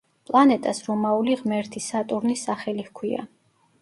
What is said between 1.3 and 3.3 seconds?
ღმერთი სატურნის სახელი ჰქვია.